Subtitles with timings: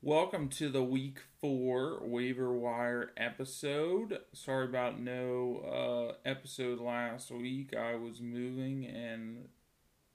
[0.00, 4.20] Welcome to the week four waiver wire episode.
[4.32, 7.74] Sorry about no uh, episode last week.
[7.74, 9.48] I was moving and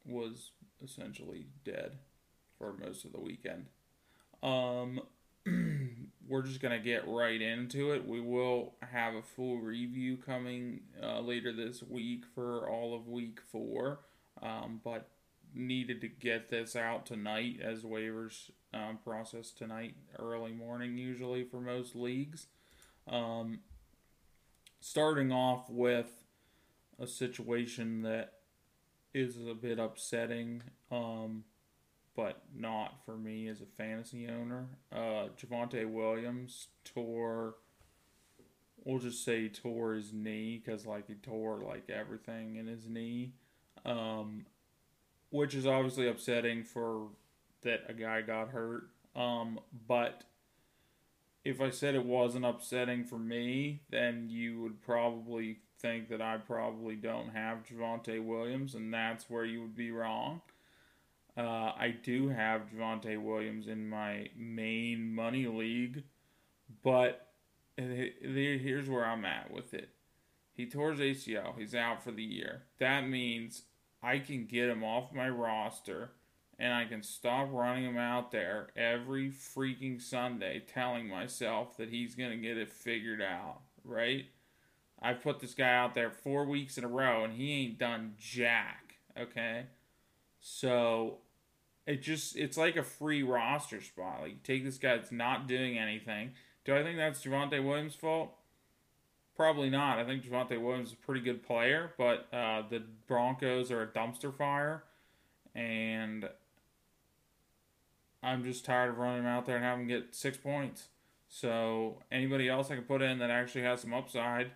[0.05, 0.51] was
[0.81, 1.97] essentially dead
[2.57, 3.65] for most of the weekend.
[4.41, 5.01] Um,
[6.29, 8.07] we're just gonna get right into it.
[8.07, 13.41] We will have a full review coming uh, later this week for all of week
[13.51, 13.99] four,
[14.41, 15.09] um, but
[15.53, 21.59] needed to get this out tonight as waivers um, process tonight, early morning usually for
[21.59, 22.47] most leagues.
[23.07, 23.59] Um,
[24.79, 26.25] starting off with
[26.99, 28.33] a situation that
[29.13, 31.43] is a bit upsetting, um,
[32.15, 34.67] but not for me as a fantasy owner.
[34.91, 37.55] Uh, Javonte Williams tore,
[38.83, 43.33] we'll just say tore his knee because like he tore like everything in his knee,
[43.85, 44.45] um,
[45.29, 47.07] which is obviously upsetting for
[47.63, 48.83] that a guy got hurt.
[49.15, 50.23] Um, but
[51.43, 56.37] if I said it wasn't upsetting for me, then you would probably think that I
[56.37, 60.41] probably don't have Javonte Williams, and that's where you would be wrong.
[61.35, 61.41] Uh,
[61.77, 66.03] I do have Javonte Williams in my main money league,
[66.83, 67.27] but
[67.75, 69.89] here's where I'm at with it.
[70.53, 71.57] He tore his ACL.
[71.57, 72.63] He's out for the year.
[72.79, 73.63] That means
[74.01, 76.11] I can get him off my roster
[76.59, 82.15] and I can stop running him out there every freaking Sunday telling myself that he's
[82.15, 84.25] going to get it figured out, right?
[85.01, 88.13] I've put this guy out there four weeks in a row and he ain't done
[88.17, 89.65] jack, okay?
[90.39, 91.17] So
[91.85, 94.21] it just, it's like a free roster spot.
[94.21, 96.31] Like, you take this guy that's not doing anything.
[96.63, 98.31] Do I think that's Javonte Williams' fault?
[99.35, 99.99] Probably not.
[99.99, 103.87] I think Javonte Williams is a pretty good player, but uh, the Broncos are a
[103.87, 104.83] dumpster fire.
[105.55, 106.29] And
[108.23, 110.87] I'm just tired of running him out there and having him get six points.
[111.27, 114.51] So anybody else I can put in that actually has some upside,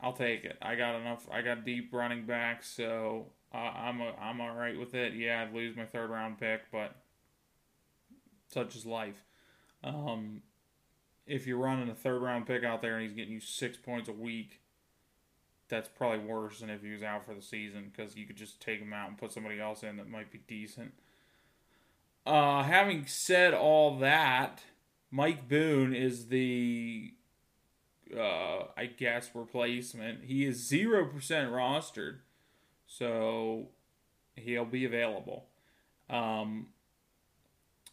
[0.00, 0.56] I'll take it.
[0.62, 1.28] I got enough.
[1.30, 5.14] I got deep running back, so uh, I'm a, I'm all right with it.
[5.14, 6.94] Yeah, I'd lose my third round pick, but
[8.46, 9.24] such is life.
[9.84, 10.42] Um,
[11.26, 14.08] if you're running a third round pick out there and he's getting you six points
[14.08, 14.60] a week,
[15.68, 18.60] that's probably worse than if he was out for the season because you could just
[18.60, 20.94] take him out and put somebody else in that might be decent.
[22.28, 24.62] Uh, having said all that,
[25.10, 27.14] Mike Boone is the,
[28.14, 30.24] uh, I guess, replacement.
[30.24, 32.18] He is 0% rostered,
[32.86, 33.68] so
[34.36, 35.46] he'll be available.
[36.10, 36.66] Um,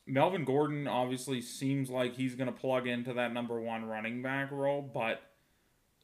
[0.05, 4.51] Melvin Gordon obviously seems like he's going to plug into that number one running back
[4.51, 5.21] role, but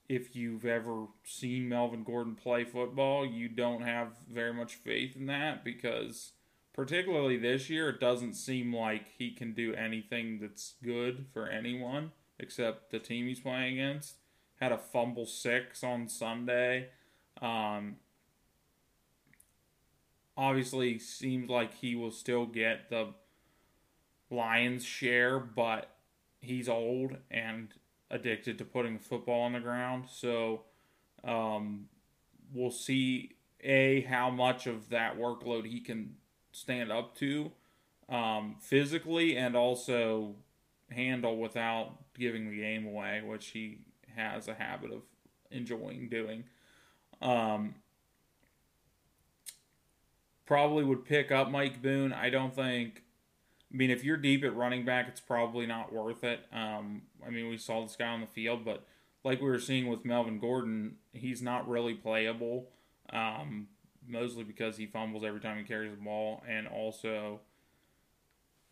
[0.07, 5.25] if you've ever seen Melvin Gordon play football, you don't have very much faith in
[5.25, 6.31] that because
[6.73, 12.11] particularly this year, it doesn't seem like he can do anything that's good for anyone
[12.39, 14.15] except the team he's playing against.
[14.59, 16.89] Had a fumble six on Sunday.
[17.41, 17.97] Um,
[20.37, 23.13] obviously, seems like he will still get the
[24.29, 25.89] Lions' share, but
[26.39, 27.69] he's old and
[28.09, 30.05] addicted to putting football on the ground.
[30.11, 30.63] So
[31.23, 31.85] um,
[32.53, 36.15] we'll see a how much of that workload he can
[36.51, 37.51] stand up to
[38.09, 40.35] um, physically and also
[40.89, 43.79] handle without giving the game away, which he
[44.15, 45.01] has a habit of
[45.49, 46.43] enjoying doing.
[47.21, 47.75] Um,
[50.45, 52.13] probably would pick up Mike Boone.
[52.13, 53.03] I don't think.
[53.73, 56.41] I mean, if you're deep at running back, it's probably not worth it.
[56.51, 58.85] Um, I mean, we saw this guy on the field, but
[59.23, 62.67] like we were seeing with Melvin Gordon, he's not really playable.
[63.13, 63.67] Um,
[64.11, 67.39] mostly because he fumbles every time he carries the ball, and also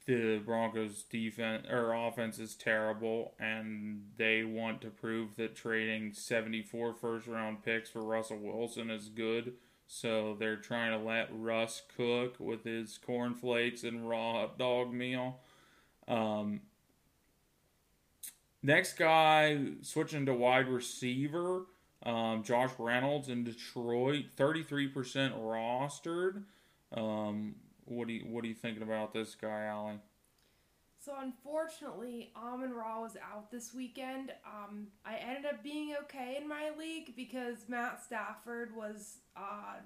[0.05, 6.93] the Broncos' defense or offense is terrible, and they want to prove that trading 74
[6.95, 9.53] first round picks for Russell Wilson is good.
[9.85, 15.39] So they're trying to let Russ cook with his cornflakes and raw hot dog meal.
[16.07, 16.61] Um,
[18.61, 21.65] next guy, switching to wide receiver.
[22.05, 24.93] Um, Josh Reynolds in Detroit, 33%
[25.37, 26.43] rostered.
[26.93, 27.55] Um,
[27.85, 29.99] what do you what are you thinking about this guy, Allie?
[31.03, 34.31] So unfortunately, Amon Ra was out this weekend.
[34.45, 39.77] Um, I ended up being okay in my league because Matt Stafford was uh,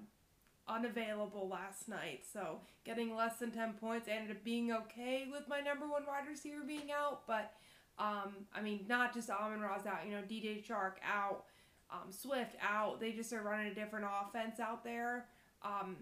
[0.67, 2.23] unavailable last night.
[2.31, 6.05] So getting less than ten points, I ended up being okay with my number one
[6.05, 7.27] wide receiver being out.
[7.27, 7.53] But
[7.99, 10.05] um, I mean, not just Amon Ra's out.
[10.05, 11.45] You know, DJ Chark out
[11.93, 12.99] um, Swift out.
[12.99, 15.27] They just are running a different offense out there.
[15.61, 15.95] Um,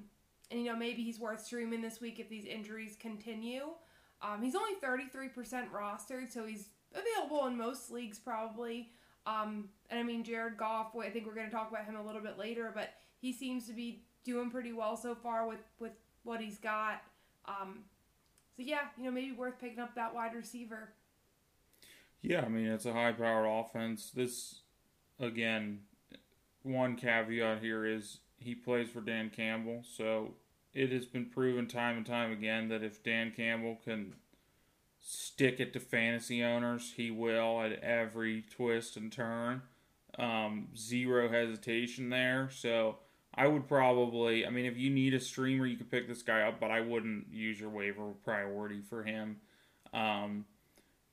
[0.50, 3.68] and, you know, maybe he's worth streaming this week if these injuries continue.
[4.22, 5.32] Um, he's only 33%
[5.72, 8.90] rostered, so he's available in most leagues probably.
[9.26, 12.04] Um, and I mean, Jared Goff, I think we're going to talk about him a
[12.04, 15.92] little bit later, but he seems to be doing pretty well so far with, with
[16.24, 17.02] what he's got.
[17.46, 17.80] Um,
[18.56, 20.90] so yeah, you know, maybe worth picking up that wide receiver.
[22.22, 24.12] Yeah, I mean, it's a high powered offense.
[24.12, 24.62] This,
[25.22, 25.82] again,
[26.64, 30.34] one caveat here is he plays for Dan Campbell, so
[30.74, 34.14] it has been proven time and time again that if Dan Campbell can
[35.00, 39.62] stick it to fantasy owners, he will at every twist and turn.
[40.20, 42.50] Um, zero hesitation there.
[42.52, 42.98] So
[43.34, 46.42] I would probably, I mean, if you need a streamer, you could pick this guy
[46.42, 49.38] up, but I wouldn't use your waiver priority for him.
[49.94, 50.46] Um,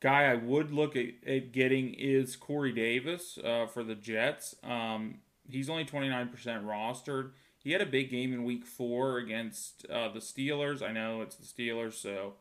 [0.00, 4.55] guy I would look at, at getting is Corey Davis uh, for the Jets.
[4.62, 5.19] Um,
[5.49, 6.31] he's only 29%
[6.65, 7.31] rostered.
[7.59, 10.83] He had a big game in week four against uh, the Steelers.
[10.83, 12.35] I know it's the Steelers, so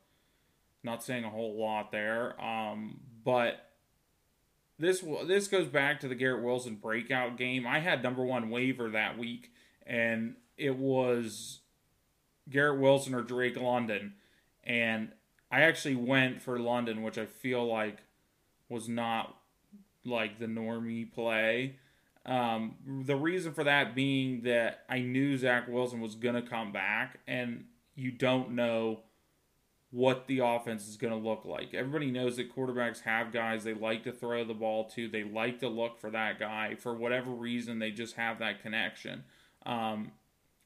[0.83, 2.39] not saying a whole lot there.
[2.41, 3.67] Um, but
[4.79, 7.65] this this goes back to the Garrett Wilson breakout game.
[7.65, 9.51] I had number one waiver that week,
[9.85, 11.59] and it was
[12.49, 14.13] Garrett Wilson or Drake London,
[14.63, 15.11] and
[15.51, 17.99] I actually went for London, which I feel like
[18.69, 19.35] was not
[20.03, 21.75] like the normie play.
[22.25, 26.73] Um, the reason for that being that I knew Zach Wilson was going to come
[26.73, 27.65] back, and
[27.95, 28.99] you don't know
[29.91, 31.73] what the offense is going to look like.
[31.73, 35.59] Everybody knows that quarterbacks have guys they like to throw the ball to, they like
[35.61, 36.75] to look for that guy.
[36.75, 39.23] For whatever reason, they just have that connection.
[39.65, 40.11] Um,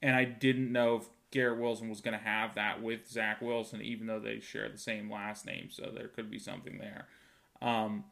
[0.02, 3.82] and I didn't know if Garrett Wilson was going to have that with Zach Wilson,
[3.82, 7.06] even though they share the same last name, so there could be something there.
[7.60, 8.04] Um,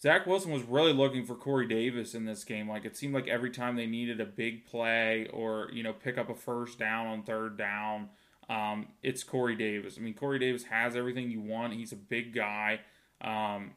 [0.00, 2.68] Zach Wilson was really looking for Corey Davis in this game.
[2.68, 6.18] Like it seemed like every time they needed a big play or you know pick
[6.18, 8.08] up a first down on third down,
[8.48, 9.96] um, it's Corey Davis.
[9.98, 11.74] I mean, Corey Davis has everything you want.
[11.74, 12.80] He's a big guy.
[13.20, 13.72] Um,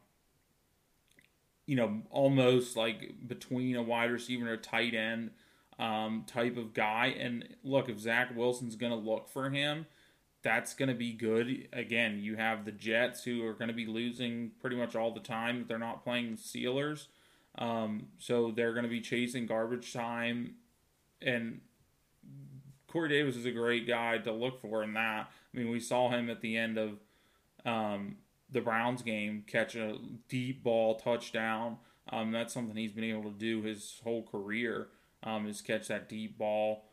[1.66, 5.30] you know, almost like between a wide receiver and a tight end
[5.78, 7.14] um, type of guy.
[7.18, 9.86] And look, if Zach Wilson's going to look for him,
[10.42, 11.68] that's going to be good.
[11.72, 15.20] Again, you have the Jets who are going to be losing pretty much all the
[15.20, 15.64] time.
[15.68, 17.06] They're not playing the Steelers.
[17.58, 20.54] Um, so they're going to be chasing garbage time.
[21.20, 21.60] And
[22.88, 25.30] Corey Davis is a great guy to look for in that.
[25.54, 26.98] I mean, we saw him at the end of
[27.64, 28.16] um,
[28.50, 29.98] the Browns game catch a
[30.28, 31.78] deep ball touchdown.
[32.10, 34.88] Um, that's something he's been able to do his whole career
[35.22, 36.84] um, is catch that deep ball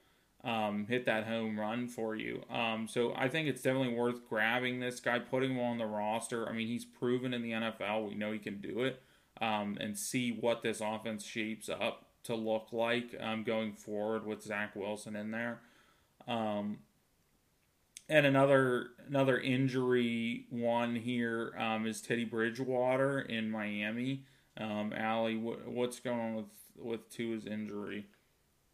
[0.44, 2.44] um, hit that home run for you.
[2.50, 6.48] Um, so I think it's definitely worth grabbing this guy, putting him on the roster.
[6.48, 8.08] I mean, he's proven in the NFL.
[8.08, 9.02] We know he can do it,
[9.42, 14.42] um, and see what this offense shapes up to look like um, going forward with
[14.42, 15.60] Zach Wilson in there.
[16.28, 16.80] Um,
[18.08, 21.54] and another another injury one here
[21.86, 24.24] is Teddy Bridgewater in Miami.
[24.58, 26.46] Um, Allie, what, what's going on with
[26.78, 28.06] with Tua's injury?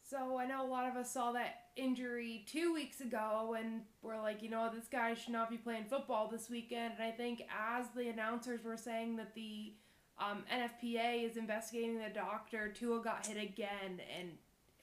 [0.08, 4.22] So I know a lot of us saw that injury two weeks ago and we're
[4.22, 6.94] like, you know, this guy should not be playing football this weekend.
[7.00, 9.74] And I think as the announcers were saying that the
[10.20, 14.30] um, NFLPA is investigating the doctor, Tua got hit again, and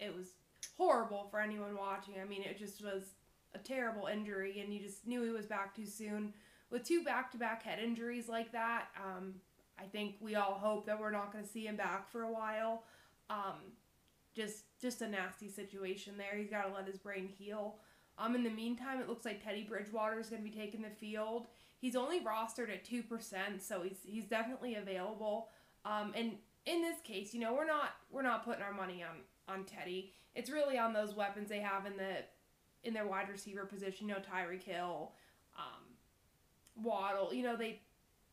[0.00, 0.26] it was
[0.76, 2.14] horrible for anyone watching.
[2.20, 3.14] I mean, it just was
[3.54, 6.34] a terrible injury, and you just knew he was back too soon.
[6.70, 9.34] With two back-to-back head injuries like that, um,
[9.78, 12.32] I think we all hope that we're not going to see him back for a
[12.32, 12.82] while.
[13.30, 13.72] Um,
[14.34, 16.36] just just a nasty situation there.
[16.36, 17.76] He's got to let his brain heal.
[18.18, 20.90] Um, in the meantime, it looks like Teddy Bridgewater is going to be taking the
[20.90, 21.46] field.
[21.80, 25.48] He's only rostered at two percent, so he's he's definitely available.
[25.84, 26.32] Um, and
[26.66, 29.16] in this case, you know, we're not we're not putting our money on
[29.52, 30.12] on Teddy.
[30.34, 32.18] It's really on those weapons they have in the
[32.84, 34.08] in their wide receiver position.
[34.08, 35.12] You know, Tyreek Hill,
[35.58, 35.82] um,
[36.84, 37.34] Waddle.
[37.34, 37.80] You know, they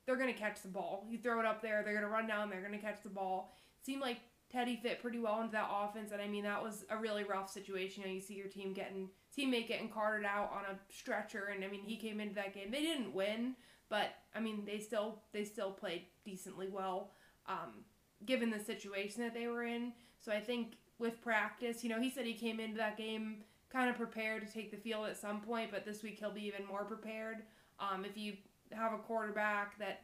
[0.05, 1.05] they're going to catch the ball.
[1.09, 3.09] You throw it up there, they're going to run down, they're going to catch the
[3.09, 3.53] ball.
[3.83, 4.17] Seemed like
[4.51, 7.49] Teddy fit pretty well into that offense, and I mean that was a really rough
[7.49, 8.01] situation.
[8.01, 11.63] You, know, you see your team getting teammate getting carted out on a stretcher, and
[11.63, 12.71] I mean he came into that game.
[12.71, 13.55] They didn't win,
[13.89, 17.11] but I mean they still they still played decently well,
[17.47, 17.85] um,
[18.25, 19.93] given the situation that they were in.
[20.19, 23.89] So I think with practice, you know, he said he came into that game kind
[23.89, 26.65] of prepared to take the field at some point, but this week he'll be even
[26.65, 27.43] more prepared.
[27.79, 28.33] Um, if you
[28.71, 30.01] have a quarterback that,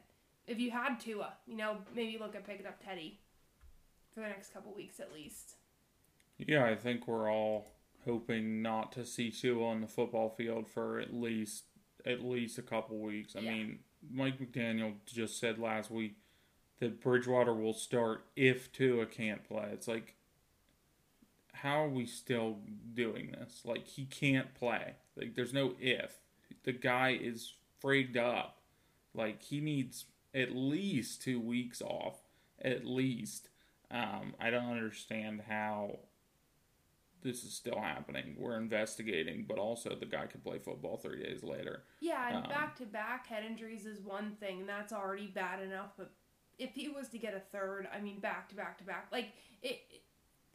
[0.47, 3.19] if you had Tua, you know, maybe look at picking up Teddy
[4.15, 5.55] for the next couple weeks at least.
[6.37, 7.73] Yeah, I think we're all
[8.05, 11.65] hoping not to see Tua on the football field for at least
[12.05, 13.35] at least a couple weeks.
[13.35, 13.51] I yeah.
[13.51, 13.79] mean,
[14.11, 16.15] Mike McDaniel just said last week
[16.79, 19.69] that Bridgewater will start if Tua can't play.
[19.71, 20.15] It's like
[21.53, 22.59] how are we still
[22.93, 23.61] doing this?
[23.65, 24.95] Like he can't play.
[25.15, 26.19] Like there's no if.
[26.63, 27.53] The guy is
[27.83, 28.59] frigged up.
[29.13, 32.17] Like he needs at least two weeks off,
[32.61, 33.49] at least.
[33.91, 35.99] Um, I don't understand how
[37.21, 38.35] this is still happening.
[38.37, 41.83] We're investigating, but also the guy could play football three days later.
[41.99, 45.61] Yeah, and Um, back to back head injuries is one thing, and that's already bad
[45.61, 45.93] enough.
[45.97, 46.11] But
[46.59, 49.29] if he was to get a third, I mean, back to back to back, like
[49.61, 50.01] it, it-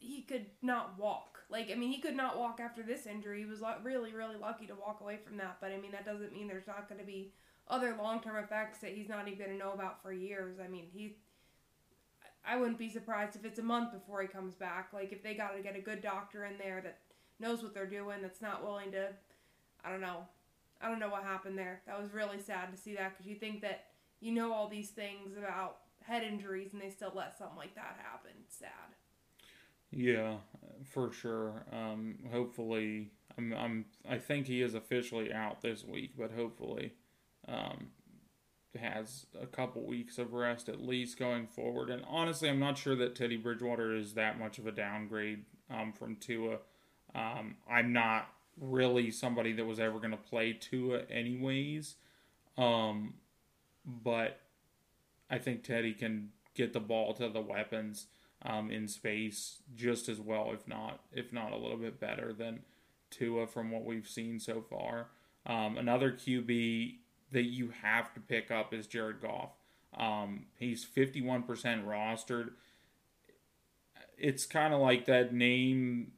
[0.03, 1.45] he could not walk.
[1.51, 3.41] Like I mean, he could not walk after this injury.
[3.41, 5.59] He was lu- really, really lucky to walk away from that.
[5.61, 7.35] But I mean, that doesn't mean there's not going to be
[7.69, 10.59] other long term effects that he's not even going to know about for years.
[10.59, 11.17] I mean, he.
[12.50, 14.88] I wouldn't be surprised if it's a month before he comes back.
[14.92, 16.99] Like if they got to get a good doctor in there that
[17.38, 19.11] knows what they're doing, that's not willing to,
[19.85, 20.26] I don't know,
[20.83, 21.80] I don't know what happened there.
[21.87, 23.85] That was really sad to see that because you think that
[24.19, 28.00] you know all these things about head injuries and they still let something like that
[28.02, 28.33] happen.
[28.45, 28.69] It's sad.
[29.92, 30.37] Yeah,
[30.85, 31.64] for sure.
[31.73, 33.85] Um, hopefully, I'm, I'm.
[34.09, 36.95] I think he is officially out this week, but hopefully,
[37.49, 37.88] um,
[38.79, 41.91] has a couple weeks of rest at least going forward.
[41.91, 45.93] And honestly, I'm not sure that Teddy Bridgewater is that much of a downgrade um,
[45.93, 46.59] from Tua.
[47.15, 48.29] Um, I'm not
[48.61, 51.97] really somebody that was ever going to play Tua anyways.
[52.57, 53.15] Um,
[53.85, 54.41] but
[55.31, 58.07] I think Teddy can get the ball to the weapons
[58.43, 62.61] um, in space just as well, if not if not a little bit better than
[63.11, 65.09] Tua from what we've seen so far.
[65.47, 66.97] Um, another QB
[67.33, 69.51] that you have to pick up is Jared Goff.
[69.97, 72.51] Um, he's fifty one percent rostered.
[74.19, 76.13] It's kind of like that name,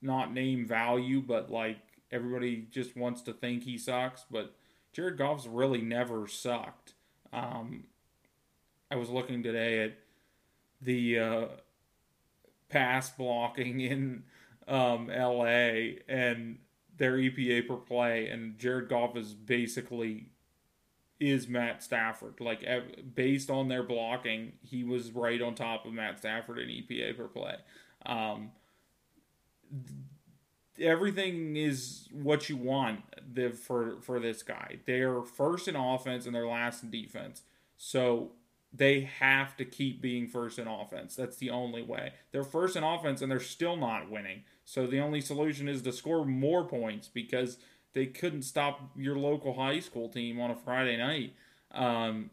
[0.00, 1.78] not name value, but like
[2.10, 4.24] everybody just wants to think he sucks.
[4.30, 4.54] But
[4.92, 6.94] Jared Goff's really never sucked.
[7.32, 7.84] Um,
[8.90, 9.94] I was looking today at
[10.82, 11.44] the uh,
[12.68, 14.24] pass blocking in
[14.68, 16.58] um, LA and
[17.02, 20.26] their EPA per play, and Jared Goff is basically
[21.18, 22.34] is Matt Stafford.
[22.38, 22.64] Like
[23.16, 27.26] based on their blocking, he was right on top of Matt Stafford in EPA per
[27.26, 27.56] play.
[28.06, 28.52] Um,
[30.80, 33.00] everything is what you want
[33.34, 34.78] the, for for this guy.
[34.86, 37.42] They're first in offense and they're last in defense.
[37.76, 38.30] So
[38.72, 41.14] they have to keep being first in offense.
[41.14, 42.12] That's the only way.
[42.30, 44.44] They're first in offense and they're still not winning.
[44.64, 47.58] So the only solution is to score more points because
[47.92, 51.34] they couldn't stop your local high school team on a Friday night.
[51.70, 52.30] Um,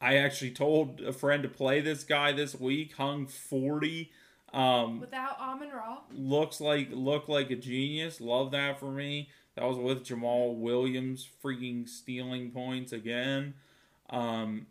[0.00, 4.10] I actually told a friend to play this guy this week, hung 40.
[4.52, 8.20] Um, Without Amon Ra, looks like looked like a genius.
[8.20, 9.28] Love that for me.
[9.54, 13.54] That was with Jamaal Williams freaking stealing points again.
[14.10, 14.66] Um,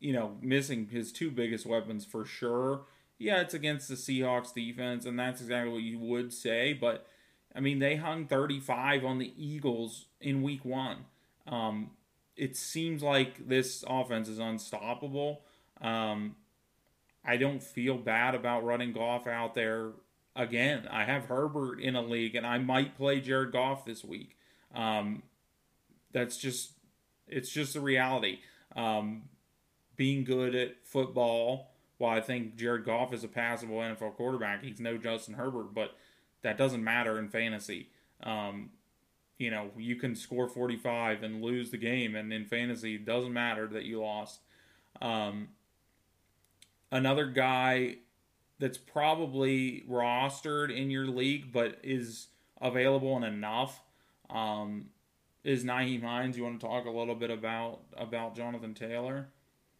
[0.00, 2.82] you know, missing his two biggest weapons for sure.
[3.18, 6.72] Yeah, it's against the Seahawks defense, and that's exactly what you would say.
[6.74, 7.06] But
[7.54, 11.06] I mean, they hung 35 on the Eagles in Week One.
[11.46, 11.92] Um,
[12.36, 15.42] it seems like this offense is unstoppable.
[15.80, 16.36] Um,
[17.24, 19.92] I don't feel bad about running Goff out there
[20.36, 20.86] again.
[20.90, 24.36] I have Herbert in a league, and I might play Jared Goff this week.
[24.74, 25.22] Um,
[26.12, 26.72] that's just
[27.26, 28.40] it's just the reality.
[28.76, 29.24] Um,
[29.96, 34.80] being good at football, while I think Jared Goff is a passable NFL quarterback, he's
[34.80, 35.96] no Justin Herbert, but
[36.42, 37.88] that doesn't matter in fantasy.
[38.22, 38.70] Um,
[39.38, 43.32] you know, you can score 45 and lose the game, and in fantasy, it doesn't
[43.32, 44.40] matter that you lost.
[45.00, 45.48] Um,
[46.90, 47.96] another guy
[48.58, 52.28] that's probably rostered in your league but is
[52.60, 53.82] available and enough
[54.30, 54.86] um,
[55.44, 56.36] is Nyheim Hines.
[56.36, 59.28] You want to talk a little bit about about Jonathan Taylor?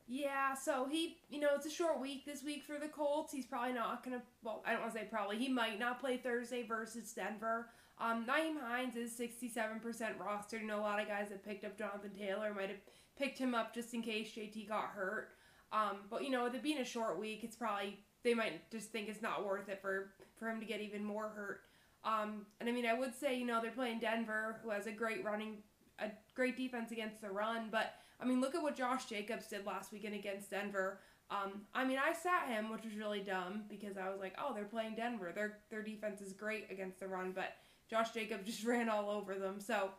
[0.09, 3.33] Yeah, so he, you know, it's a short week this week for the Colts.
[3.33, 4.23] He's probably not gonna.
[4.43, 5.37] Well, I don't want to say probably.
[5.39, 7.71] He might not play Thursday versus Denver.
[7.99, 10.61] Um, Nyheim Hines is sixty-seven percent rostered.
[10.61, 12.79] You know, a lot of guys that picked up Jonathan Taylor might have
[13.19, 15.31] picked him up just in case JT got hurt.
[15.73, 18.91] Um, but you know, with it being a short week, it's probably they might just
[18.91, 21.63] think it's not worth it for for him to get even more hurt.
[22.05, 24.93] Um, and I mean, I would say you know they're playing Denver, who has a
[24.93, 25.57] great running,
[25.99, 29.67] a great defense against the run, but I mean, look at what Josh Jacobs did
[29.67, 31.01] last weekend against Denver.
[31.31, 34.55] Um, I mean, I sat him, which was really dumb because I was like, oh,
[34.55, 35.33] they're playing Denver.
[35.35, 37.55] Their their defense is great against the run, but
[37.91, 39.61] Josh Jacobs just ran all over them.
[39.61, 39.91] So,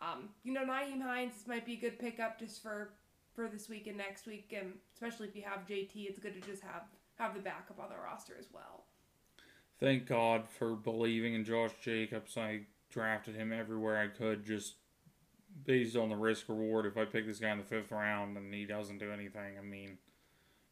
[0.00, 2.92] um, you know, Nyheim Hines might be a good pickup just for
[3.34, 6.48] for this week and next week, and especially if you have JT, it's good to
[6.48, 6.84] just have
[7.16, 8.84] have the backup on the roster as well.
[9.80, 12.36] Thank God for believing in Josh Jacobs.
[12.36, 12.60] I
[12.90, 14.76] drafted him everywhere I could, just
[15.64, 16.86] based on the risk reward.
[16.86, 19.62] If I pick this guy in the fifth round and he doesn't do anything, I
[19.62, 19.98] mean,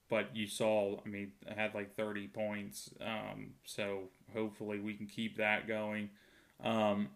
[0.09, 2.91] but you saw, I mean, I had like 30 points.
[3.01, 6.11] Um, so hopefully we can keep that going.
[6.63, 7.09] Um,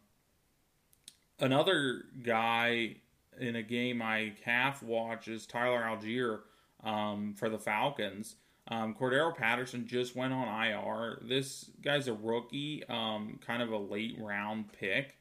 [1.38, 2.96] another guy
[3.40, 6.40] in a game I half watch is Tyler Allgeier
[6.82, 8.36] um, for the Falcons.
[8.70, 11.22] Um, Cordarrelle Patterson just went on IR.
[11.22, 15.18] This guy's a rookie, um, kind of a late round pick,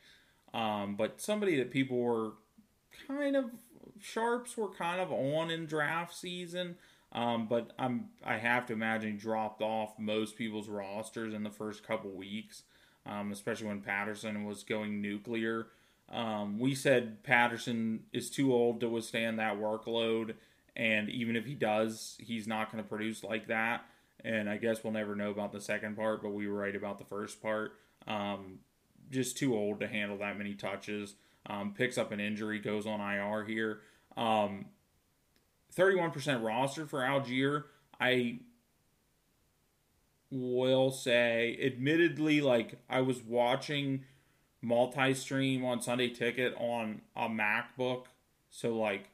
[0.53, 2.31] um, but somebody that people were
[3.07, 3.45] kind of
[3.99, 6.75] sharps were kind of on in draft season.
[7.13, 11.87] Um, but I'm I have to imagine dropped off most people's rosters in the first
[11.87, 12.63] couple weeks,
[13.05, 15.67] um, especially when Patterson was going nuclear.
[16.09, 20.35] Um, we said Patterson is too old to withstand that workload,
[20.75, 23.85] and even if he does, he's not going to produce like that.
[24.23, 26.97] And I guess we'll never know about the second part, but we were right about
[26.97, 27.73] the first part.
[28.07, 28.59] Um,
[29.09, 31.15] just too old to handle that many touches.
[31.45, 33.79] Um, picks up an injury, goes on IR here.
[34.17, 34.65] Um,
[35.75, 37.65] 31% roster for Allgeier.
[37.99, 38.39] I
[40.29, 44.03] will say, admittedly, like I was watching
[44.61, 48.05] multi-stream on Sunday Ticket on a MacBook,
[48.49, 49.09] so like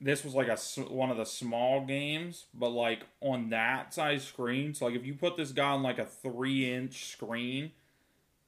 [0.00, 4.74] this was like a one of the small games, but like on that size screen.
[4.74, 7.72] So like if you put this guy on like a three-inch screen,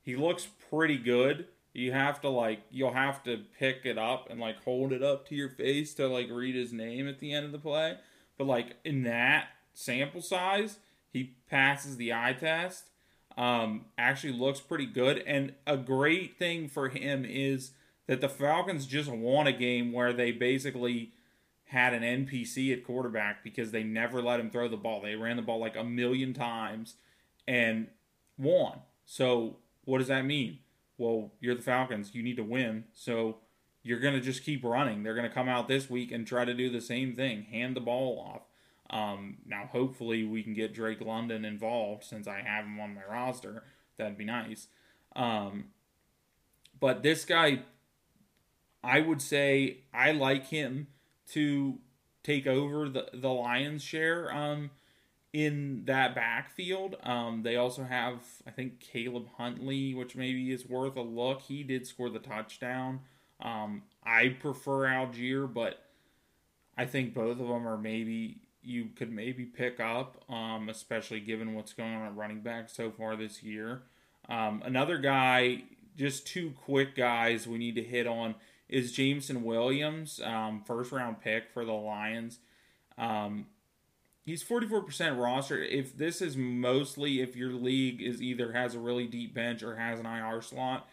[0.04, 1.46] he looks pretty good.
[1.72, 5.28] You have to like you'll have to pick it up and like hold it up
[5.28, 7.96] to your face to like read his name at the end of the play.
[8.38, 10.78] But like in that sample size,
[11.12, 12.90] he passes the eye test
[13.36, 15.18] um, actually looks pretty good.
[15.26, 17.72] And a great thing for him is
[18.06, 21.12] that the Falcons just won a game where they basically
[21.66, 25.00] had an NPC at quarterback because they never let him throw the ball.
[25.00, 26.94] They ran the ball like a million times
[27.48, 27.88] and
[28.38, 28.80] won.
[29.06, 30.58] So, what does that mean?
[30.98, 32.14] Well, you're the Falcons.
[32.14, 32.84] You need to win.
[32.92, 33.38] So,
[33.84, 35.02] you're going to just keep running.
[35.02, 37.76] They're going to come out this week and try to do the same thing hand
[37.76, 38.42] the ball off.
[38.90, 43.02] Um, now, hopefully, we can get Drake London involved since I have him on my
[43.08, 43.64] roster.
[43.98, 44.68] That'd be nice.
[45.14, 45.66] Um,
[46.80, 47.62] but this guy,
[48.82, 50.88] I would say I like him
[51.32, 51.78] to
[52.22, 54.70] take over the, the Lions' share um,
[55.34, 56.94] in that backfield.
[57.02, 61.42] Um, they also have, I think, Caleb Huntley, which maybe is worth a look.
[61.42, 63.00] He did score the touchdown.
[63.40, 65.82] Um, I prefer Allgeier, but
[66.78, 71.54] I think both of them are maybe you could maybe pick up, um, especially given
[71.54, 73.82] what's going on at running back so far this year.
[74.28, 75.64] Um, another guy,
[75.96, 78.36] just two quick guys we need to hit on
[78.68, 82.38] is Jameson Williams, um, first round pick for the Lions.
[82.96, 83.46] Um,
[84.24, 85.62] he's 44% roster.
[85.62, 89.76] If this is mostly if your league is either has a really deep bench or
[89.76, 90.88] has an IR slot,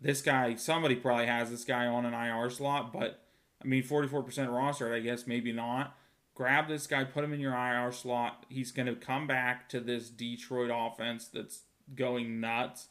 [0.00, 3.20] this guy, somebody probably has this guy on an IR slot, but
[3.62, 5.96] I mean, 44% roster, I guess maybe not
[6.34, 8.44] grab this guy, put him in your IR slot.
[8.48, 11.62] He's going to come back to this Detroit offense that's
[11.94, 12.88] going nuts.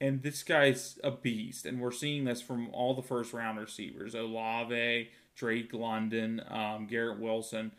[0.00, 1.64] And this guy's a beast.
[1.66, 7.18] And we're seeing this from all the first round receivers Olave, Drake London, um, Garrett
[7.18, 7.72] Wilson.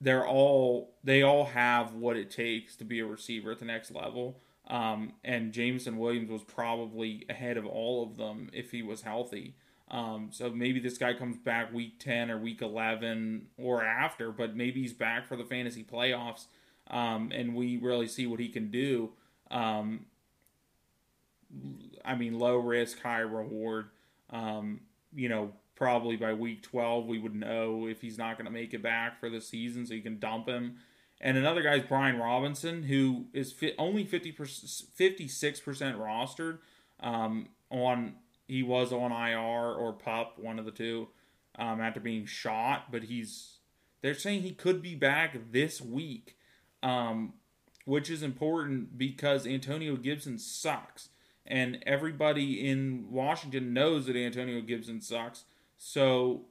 [0.00, 3.90] They're all they all have what it takes to be a receiver at the next
[3.90, 4.40] level.
[4.66, 9.56] Um, and Jameson Williams was probably ahead of all of them if he was healthy.
[9.90, 14.54] Um, so maybe this guy comes back week 10 or week 11 or after, but
[14.54, 16.46] maybe he's back for the fantasy playoffs
[16.90, 19.10] um, and we really see what he can do.
[19.50, 20.06] Um,
[22.04, 23.90] I mean, low risk, high reward.
[24.30, 24.80] Um,
[25.14, 28.74] you know, probably by week 12, we would know if he's not going to make
[28.74, 30.76] it back for the season, so you can dump him.
[31.22, 34.90] And another guy is Brian Robinson, who is fi- only 50 56%
[35.98, 36.58] rostered
[37.00, 38.16] um, on
[38.46, 41.08] he was on IR or pup, one of the two,
[41.58, 42.92] um, after being shot.
[42.92, 43.58] But he's
[44.02, 46.36] they're saying he could be back this week,
[46.82, 47.34] um,
[47.86, 51.08] which is important because Antonio Gibson sucks,
[51.46, 55.44] and everybody in Washington knows that Antonio Gibson sucks.
[55.82, 56.42] So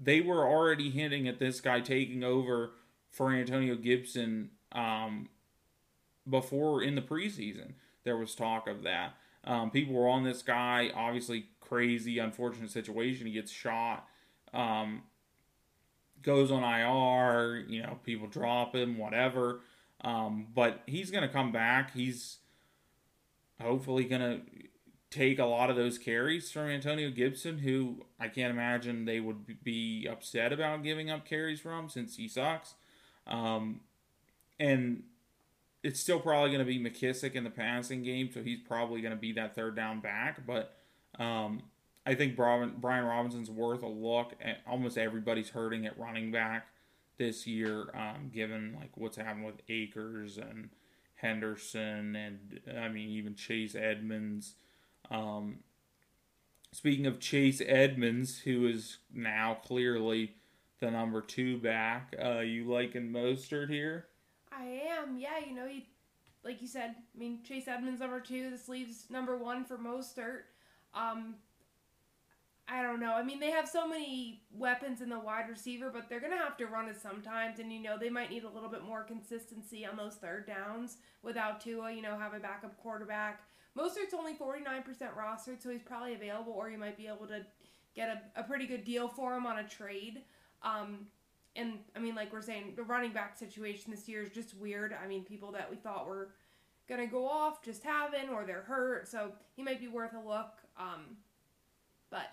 [0.00, 2.70] they were already hinting at this guy taking over
[3.10, 5.28] for Antonio Gibson um,
[6.30, 7.72] before in the preseason.
[8.04, 9.16] There was talk of that.
[9.42, 10.92] Um, people were on this guy.
[10.94, 13.26] Obviously, crazy, unfortunate situation.
[13.26, 14.06] He gets shot,
[14.54, 15.02] um,
[16.22, 17.64] goes on IR.
[17.68, 19.62] You know, people drop him, whatever.
[20.02, 21.92] Um, but he's going to come back.
[21.92, 22.38] He's
[23.60, 24.40] hopefully going to
[25.16, 29.62] take a lot of those carries from Antonio Gibson, who I can't imagine they would
[29.64, 32.74] be upset about giving up carries from since he sucks.
[33.26, 33.80] Um,
[34.60, 35.04] and
[35.82, 39.14] it's still probably going to be McKissic in the passing game, so he's probably going
[39.14, 40.46] to be that third down back.
[40.46, 40.76] But
[41.18, 41.62] um,
[42.04, 44.34] I think Brian, Robinson's worth a look.
[44.40, 46.66] At, almost everybody's hurting at running back
[47.18, 50.70] this year, um, given like what's happened with Akers and
[51.14, 54.54] Henderson, and I mean even Chase Edmonds.
[55.10, 55.58] Um,
[56.72, 60.34] speaking of Chase Edmonds, who is now clearly
[60.80, 64.06] the number two back, uh, you liking Mostert here?
[64.52, 65.38] I am, yeah.
[65.46, 65.86] You know, he,
[66.44, 68.50] like you said, I mean, Chase Edmonds number two.
[68.50, 70.42] This leaves number one for Mostert.
[70.94, 71.36] Um,
[72.68, 73.12] I don't know.
[73.12, 76.56] I mean, they have so many weapons in the wide receiver, but they're gonna have
[76.56, 79.86] to run it sometimes, and you know they might need a little bit more consistency
[79.86, 81.92] on those third downs without Tua.
[81.92, 83.42] You know, have a backup quarterback.
[83.76, 87.26] Mostert's only forty nine percent rostered, so he's probably available, or you might be able
[87.26, 87.44] to
[87.94, 90.22] get a, a pretty good deal for him on a trade.
[90.62, 91.06] Um,
[91.54, 94.94] and I mean, like we're saying, the running back situation this year is just weird.
[95.02, 96.30] I mean, people that we thought were
[96.88, 100.52] gonna go off just haven't, or they're hurt, so he might be worth a look.
[100.78, 101.16] Um,
[102.10, 102.32] but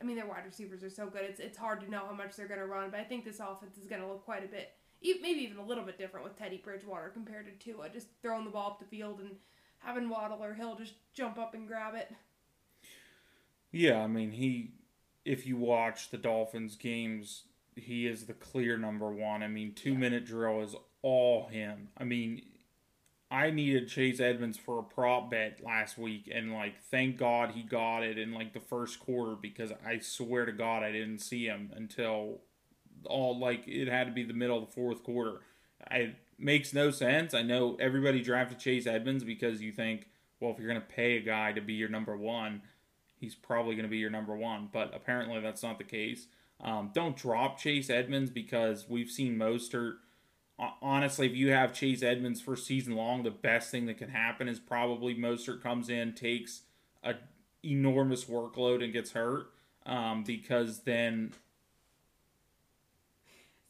[0.00, 1.22] I mean, their wide receivers are so good.
[1.22, 3.40] It's it's hard to know how much they're going to run, but I think this
[3.40, 4.72] offense is going to look quite a bit,
[5.02, 7.88] maybe even a little bit different with Teddy Bridgewater compared to Tua.
[7.88, 9.30] Just throwing the ball up the field and
[9.78, 12.10] having Waddle or Hill just jump up and grab it.
[13.72, 14.72] Yeah, I mean, he.
[15.24, 17.42] If you watch the Dolphins games,
[17.76, 19.42] he is the clear number one.
[19.42, 21.88] I mean, two minute drill is all him.
[21.98, 22.42] I mean,
[23.30, 27.62] I needed Chase Edmonds for a prop bet last week, and like, thank God he
[27.62, 31.44] got it in like the first quarter because I swear to God I didn't see
[31.44, 32.38] him until
[33.04, 35.40] all like it had to be the middle of the fourth quarter.
[35.90, 37.34] It makes no sense.
[37.34, 40.08] I know everybody drafted Chase Edmonds because you think,
[40.40, 42.62] well, if you're gonna pay a guy to be your number one,
[43.18, 44.68] he's probably gonna be your number one.
[44.72, 46.26] But apparently that's not the case.
[46.60, 49.98] Um, don't drop Chase Edmonds because we've seen Mostert
[50.82, 54.48] honestly, if you have Chase Edmonds for season long, the best thing that can happen
[54.48, 56.62] is probably Mostert comes in, takes
[57.02, 57.14] a
[57.64, 59.46] enormous workload, and gets hurt.
[59.86, 61.32] Um, because then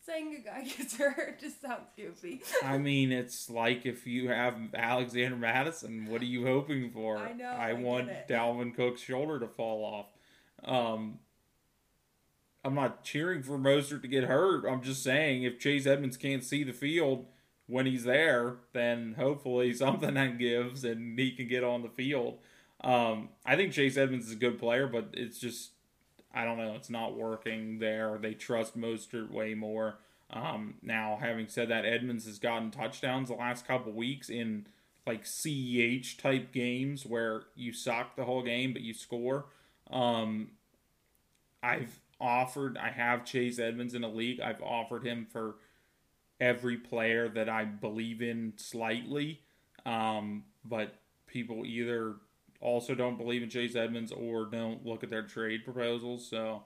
[0.09, 2.43] saying a guy gets hurt just sounds goofy.
[2.63, 7.19] I mean, it's like if you have Alexander Mattison, what are you hoping for?
[7.19, 7.49] I know.
[7.49, 10.07] I, I want Dalvin Cook's shoulder to fall off.
[10.65, 11.21] Um,
[12.65, 14.67] I'm not cheering for Mostert to get hurt.
[14.67, 17.27] I'm just saying if Chase Edmonds can't see the field
[17.67, 22.39] when he's there, then hopefully something that gives and he can get on the field.
[22.81, 25.73] Um, I think Chase Edmonds is a good player, but it's just
[26.35, 26.75] I don't know.
[26.75, 28.19] It's not working there.
[28.21, 29.99] They trust Mostert way more.
[30.31, 34.67] Um, now, having said that, Edmonds has gotten touchdowns the last couple weeks in
[35.07, 39.47] like CEH type games where you suck the whole game but you score.
[39.91, 40.51] Um,
[41.63, 44.41] I've offered, I have Chase Edmonds in a league.
[44.41, 45.57] I've offered him for
[46.41, 49.41] every player that I believe in slightly.
[49.87, 50.95] Um, but
[51.27, 52.17] people either
[52.61, 56.29] also don't believe in Chase Edmonds or don't look at their trade proposals.
[56.29, 56.63] So,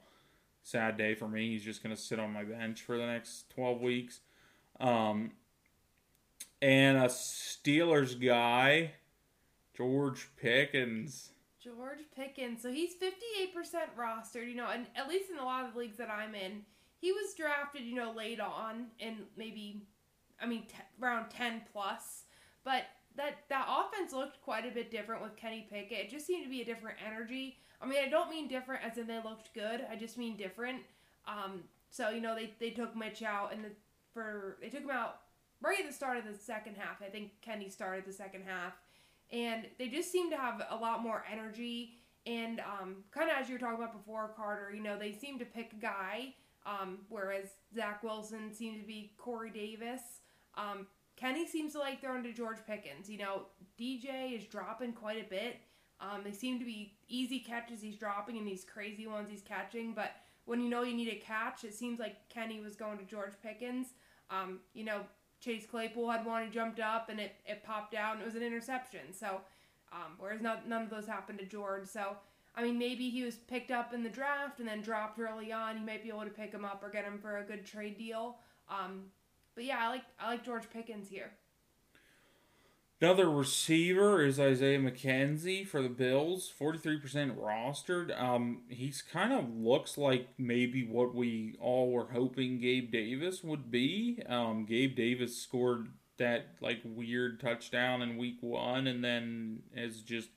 [0.62, 1.50] sad day for me.
[1.50, 4.20] He's just going to sit on my bench for the next 12 weeks.
[4.80, 5.32] Um,
[6.60, 8.92] and a Steelers guy,
[9.76, 11.30] George Pickens.
[11.62, 12.62] George Pickens.
[12.62, 13.54] So he's 58%
[13.98, 16.62] rostered, you know, and at least in a lot of the leagues that I'm in,
[16.98, 19.82] he was drafted, you know, late on and maybe,
[20.40, 22.24] I mean, t- around 10 plus.
[22.64, 22.84] But
[23.16, 26.06] that, that offense looked quite a bit different with Kenny Pickett.
[26.06, 27.58] It just seemed to be a different energy.
[27.80, 29.84] I mean, I don't mean different as in they looked good.
[29.90, 30.80] I just mean different.
[31.26, 33.70] Um, so, you know, they, they took Mitch out and the,
[34.14, 35.20] for, they took him out
[35.60, 37.02] right at the start of the second half.
[37.02, 38.74] I think Kenny started the second half
[39.32, 41.94] and they just seemed to have a lot more energy.
[42.26, 45.40] And um, kind of as you were talking about before, Carter, you know, they seemed
[45.40, 46.34] to pick a guy,
[46.66, 50.02] um, whereas Zach Wilson seemed to be Corey Davis.
[50.56, 53.08] Um, Kenny seems to like throwing to George Pickens.
[53.08, 53.42] You know,
[53.78, 55.56] DJ is dropping quite a bit.
[56.00, 59.94] Um, they seem to be easy catches he's dropping and these crazy ones he's catching.
[59.94, 60.10] But
[60.46, 63.34] when you know you need a catch, it seems like Kenny was going to George
[63.42, 63.88] Pickens.
[64.30, 65.02] Um, you know,
[65.40, 68.34] Chase Claypool had one, he jumped up and it, it popped out and it was
[68.34, 69.12] an interception.
[69.12, 69.40] So,
[69.92, 71.86] um, whereas not, none of those happened to George.
[71.86, 72.16] So,
[72.54, 75.78] I mean, maybe he was picked up in the draft and then dropped early on.
[75.78, 77.98] You might be able to pick him up or get him for a good trade
[77.98, 78.36] deal.
[78.68, 79.04] Um,
[79.54, 81.32] but yeah, I like I like George Pickens here.
[83.02, 88.16] Another receiver is Isaiah McKenzie for the Bills, 43% rostered.
[88.16, 93.72] Um, he's kind of looks like maybe what we all were hoping Gabe Davis would
[93.72, 94.22] be.
[94.28, 95.88] Um, Gabe Davis scored
[96.18, 100.28] that like weird touchdown in week one and then has just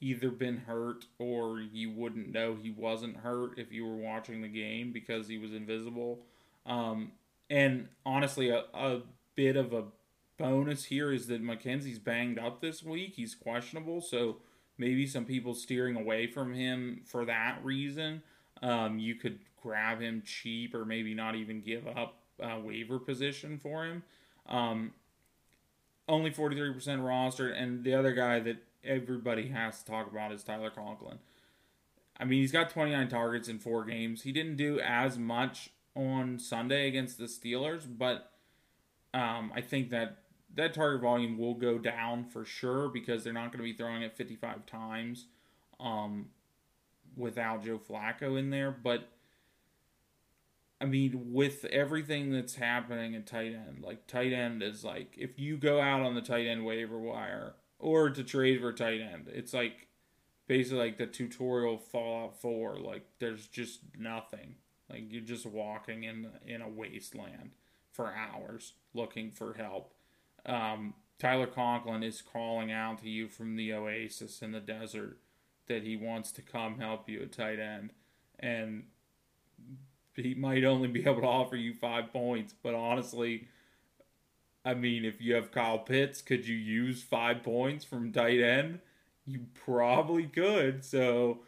[0.00, 4.48] either been hurt or you wouldn't know he wasn't hurt if you were watching the
[4.48, 6.24] game because he was invisible.
[6.64, 7.12] Um,
[7.52, 9.02] and honestly, a, a
[9.34, 9.84] bit of a
[10.38, 13.12] bonus here is that McKenzie's banged up this week.
[13.16, 14.38] He's questionable, so
[14.78, 18.22] maybe some people steering away from him for that reason.
[18.62, 23.58] Um, you could grab him cheap or maybe not even give up a waiver position
[23.58, 24.02] for him.
[24.48, 24.92] Um,
[26.08, 30.70] only 43% roster, and the other guy that everybody has to talk about is Tyler
[30.70, 31.18] Conklin.
[32.18, 34.22] I mean, he's got 29 targets in four games.
[34.22, 38.32] He didn't do as much on Sunday against the Steelers, but
[39.14, 40.18] um, I think that
[40.54, 44.02] that target volume will go down for sure because they're not going to be throwing
[44.02, 45.26] it 55 times
[45.80, 46.26] um,
[47.16, 48.70] without Joe Flacco in there.
[48.70, 49.08] But
[50.80, 55.38] I mean, with everything that's happening at tight end, like tight end is like if
[55.38, 59.28] you go out on the tight end waiver wire or to trade for tight end,
[59.28, 59.88] it's like
[60.48, 62.78] basically like the tutorial Fallout 4.
[62.78, 64.56] Like there's just nothing.
[64.92, 67.52] Like you're just walking in in a wasteland
[67.90, 69.94] for hours looking for help.
[70.44, 75.18] Um, Tyler Conklin is calling out to you from the oasis in the desert
[75.68, 77.92] that he wants to come help you at tight end,
[78.40, 78.84] and
[80.16, 82.52] he might only be able to offer you five points.
[82.62, 83.48] But honestly,
[84.64, 88.80] I mean, if you have Kyle Pitts, could you use five points from tight end?
[89.24, 90.84] You probably could.
[90.84, 91.40] So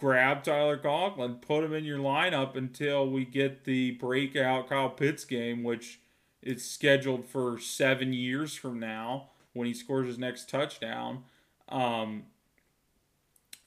[0.00, 5.24] grab Tyler Conklin, put him in your lineup until we get the breakout Kyle Pitts
[5.24, 6.00] game, which
[6.42, 11.24] is scheduled for seven years from now when he scores his next touchdown.
[11.68, 12.24] Um,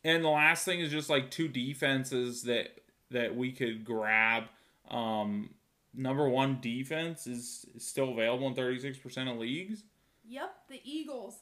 [0.03, 2.79] and the last thing is just like two defenses that
[3.11, 4.45] that we could grab.
[4.89, 5.51] Um,
[5.93, 9.83] number one defense is, still available in 36% of leagues.
[10.27, 11.35] Yep, the Eagles.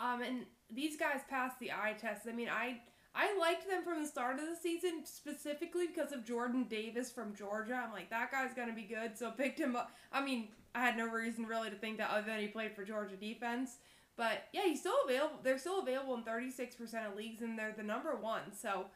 [0.00, 2.26] Um, and these guys passed the eye test.
[2.26, 2.80] I mean, I
[3.18, 7.34] I liked them from the start of the season specifically because of Jordan Davis from
[7.34, 7.74] Georgia.
[7.74, 9.90] I'm like, that guy's gonna be good, so picked him up.
[10.12, 12.84] I mean, I had no reason really to think that other than he played for
[12.84, 13.78] Georgia defense.
[14.16, 15.40] But yeah, he's still available.
[15.42, 18.52] They're still available in 36% of leagues, and they're the number one.
[18.56, 18.86] So,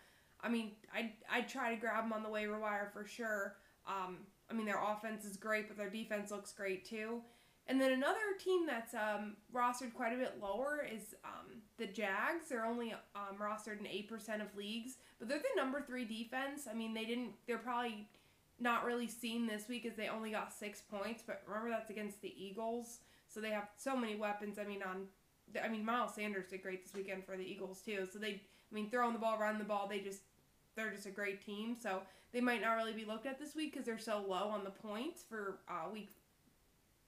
[0.41, 3.57] I mean, I I'd try to grab them on the waiver wire for sure.
[3.89, 7.23] Um, I mean, their offense is great, but their defense looks great too.
[7.69, 12.49] And then another team that's um, rostered quite a bit lower is um, the Jags.
[12.49, 16.67] They're only um, rostered in eight percent of leagues, but they're the number three defense.
[16.71, 17.33] I mean, they didn't.
[17.47, 18.09] They're probably
[18.59, 21.23] not really seen this week as they only got six points.
[21.25, 22.99] But remember, that's against the Eagles,
[23.29, 24.59] so they have so many weapons.
[24.59, 25.07] I mean, on
[25.63, 28.07] I mean, Miles Sanders did great this weekend for the Eagles too.
[28.13, 30.23] So they, I mean, throwing the ball, running the ball, they just
[30.75, 31.77] they're just a great team.
[31.81, 34.65] So they might not really be looked at this week because they're so low on
[34.65, 36.11] the points for uh, week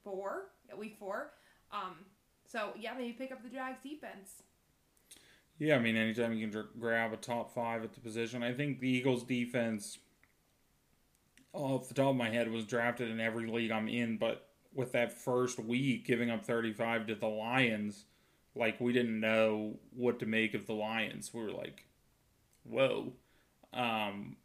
[0.05, 1.31] four, week four.
[1.73, 1.95] Um,
[2.49, 4.43] so yeah, maybe pick up the Jags defense.
[5.57, 8.79] Yeah, I mean, anytime you can grab a top five at the position, I think
[8.79, 9.99] the Eagles defense,
[11.53, 14.17] off the top of my head, was drafted in every league I'm in.
[14.17, 18.05] But with that first week, giving up 35 to the Lions,
[18.53, 21.33] like we didn't know what to make of the Lions.
[21.33, 21.85] We were like,
[22.63, 23.13] whoa.
[23.73, 24.35] Um,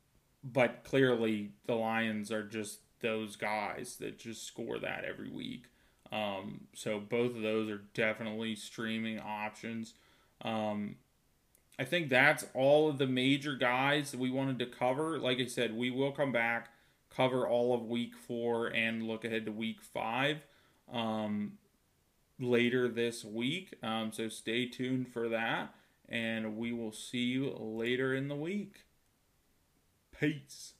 [0.45, 5.65] but clearly, the Lions are just those guys that just score that every week.
[6.13, 9.95] Um, so both of those are definitely streaming options.
[10.43, 10.97] Um,
[11.79, 15.19] I think that's all of the major guys that we wanted to cover.
[15.19, 16.71] Like I said, we will come back,
[17.09, 20.39] cover all of week four, and look ahead to week five
[20.93, 21.53] um,
[22.39, 23.75] later this week.
[23.83, 25.75] Um, so stay tuned for that,
[26.09, 28.85] and we will see you later in the week.
[30.19, 30.75] Peace.